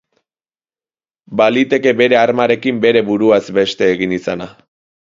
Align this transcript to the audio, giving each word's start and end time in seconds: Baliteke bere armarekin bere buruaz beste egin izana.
Baliteke 1.41 1.95
bere 2.01 2.19
armarekin 2.23 2.83
bere 2.87 3.07
buruaz 3.13 3.43
beste 3.61 3.95
egin 3.99 4.19
izana. 4.21 4.55